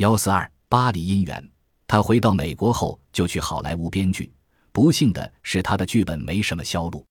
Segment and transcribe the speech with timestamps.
[0.00, 1.46] 幺四二巴黎姻缘，
[1.86, 4.32] 他回到美国后就去好莱坞编剧，
[4.72, 7.04] 不幸的是他的剧本没什么销路。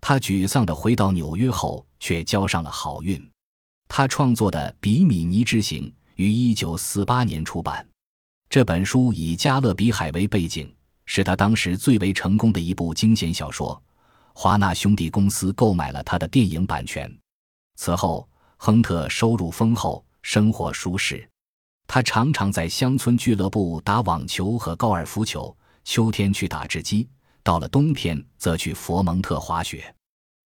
[0.00, 3.20] 他沮丧地回到纽约后，却交上了好运。
[3.88, 5.82] 他创作的《比米尼之行》
[6.14, 7.84] 于一九四八年出版。
[8.48, 10.72] 这本书以加勒比海为背景，
[11.06, 13.82] 是他当时最为成功的一部惊险小说。
[14.32, 17.12] 华纳兄弟公司购买了他的电影版权。
[17.74, 21.28] 此后，亨特收入丰厚，生活舒适。
[21.90, 27.08] 他常常在乡村俱乐部打网球和高尔夫球，秋天去打直击。
[27.42, 29.92] 到了冬天，则去佛蒙特滑雪。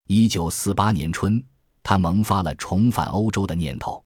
[0.06, 1.44] 一九四八年春，
[1.82, 4.02] 他萌发了重返欧洲的念头。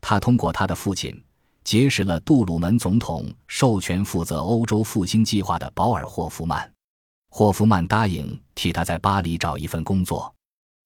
[0.00, 1.24] 他通过他的父亲
[1.62, 6.68] 结识了杜鲁门总统授权负责欧洲复兴计划的保尔·霍夫曼。
[7.30, 10.34] 霍夫曼答应替他在巴黎找一份工作。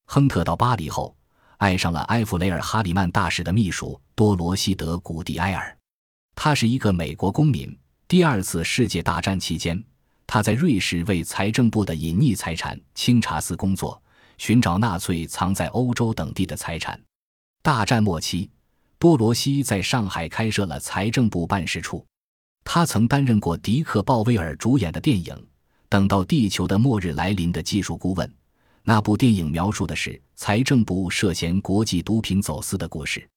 [0.08, 1.16] 亨特到巴黎后，
[1.56, 5.74] 爱上了埃弗雷尔·哈里曼大使的秘书多罗西德·古蒂埃尔。
[6.36, 7.76] 他是一个美国公民。
[8.06, 9.82] 第二次世界大战期间。
[10.28, 14.00] 他在瑞士为财政部的隐匿财产清查司工作，
[14.38, 17.00] 寻找纳粹藏在欧洲等地的财产。
[17.62, 18.50] 大战末期，
[18.98, 22.04] 多罗西在上海开设了财政部办事处。
[22.64, 25.32] 他曾担任过迪克·鲍威尔主演的电影
[25.88, 28.32] 《等到地球的末日来临》的技术顾问。
[28.82, 33.28] 那部电影描述的是财政部涉嫌国际毒品走私的故事。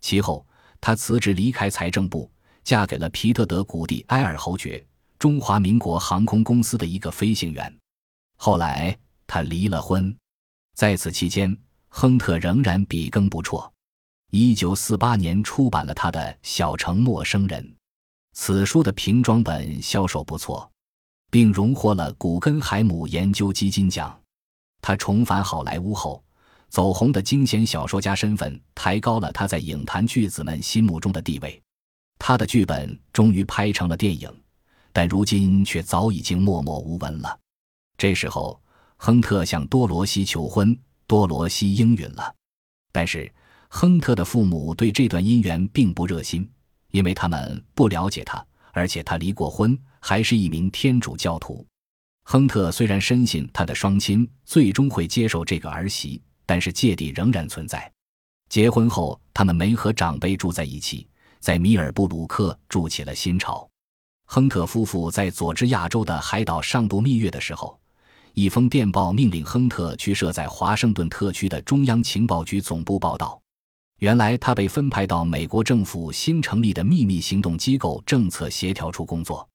[0.00, 0.46] 其后，
[0.80, 2.30] 他辞职离开财政部，
[2.64, 4.84] 嫁给了皮特德·古蒂埃尔侯爵。
[5.18, 7.78] 中华民国航空公司的一个飞行员，
[8.38, 10.16] 后来他离了婚，
[10.74, 11.54] 在此期间，
[11.88, 13.70] 亨特仍然笔耕不辍。
[14.30, 17.62] 一九四八年出版了他的《小城陌生人》，
[18.32, 20.72] 此书的平装本销售不错，
[21.30, 24.18] 并荣获了古根海姆研究基金奖。
[24.80, 26.24] 他重返好莱坞后，
[26.70, 31.62] 走红的惊险小说家身份抬高了他在影坛巨子们心目中的地位。
[32.20, 34.32] 他的剧本终于拍成了电影。
[34.92, 37.38] 但如今却早已经默默无闻了。
[37.96, 38.60] 这时候，
[38.96, 40.76] 亨特向多罗西求婚，
[41.06, 42.34] 多罗西应允了。
[42.90, 43.32] 但是，
[43.68, 46.50] 亨特的父母对这段姻缘并不热心，
[46.90, 51.64] 因为他们不了解他，而且他离过婚，还是一名天主教徒。
[52.24, 57.90] 亨特虽然深信他的双亲最终会接受这个儿媳，但是芥蒂仍然存在。
[58.48, 61.06] 结婚后，他们没和长辈住在一起，
[61.40, 63.68] 在米尔布鲁克筑起了新巢。
[64.26, 67.76] 亨特夫妇在佐治亚州的海岛上度蜜月的时候，
[68.34, 73.40] 一封电报命令亨特去设在华盛顿特区的中央情报局总部报道。
[73.98, 79.46] 原来他被分派到美国政府新成立的秘密行动机构政策协调处工作。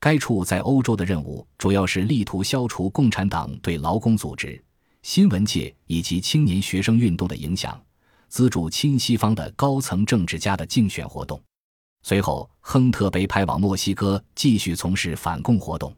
[0.00, 4.62] 该处在欧洲的任务主要是力图消除共产党对劳工组织、
[5.02, 7.80] 新闻界以及青年学生运动的影响，
[8.28, 11.42] 资助亲西方的高层政治家的竞选活动。
[12.02, 15.94] 随后，亨特被派往墨西哥继续从事反共活动。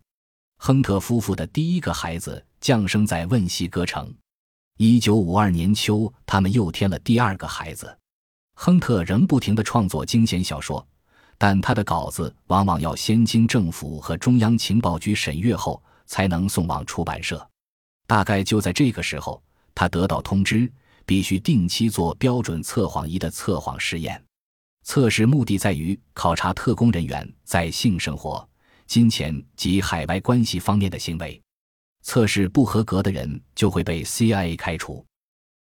[0.59, 4.15] 亨特夫妇的第一个孩子降生在汶西哥城。
[4.79, 7.99] 一九五二年秋，他们又添了第二个孩子。
[8.55, 10.87] 亨特仍不停地创作惊险小说，
[11.37, 17.47] 但他的稿子往往要先经政府和中央情报局审阅后才能送往出版社。
[18.07, 19.43] 大概就在这个时候，
[19.75, 20.71] 他得到通知，
[21.07, 24.23] 必须定期做标准测谎仪的测谎试验。
[24.83, 28.47] 测试目的在于考察特工人员在性生活、
[28.87, 31.41] 金钱及海外关系方面的行为。
[32.03, 35.05] 测试不合格的人就会被 CIA 开除。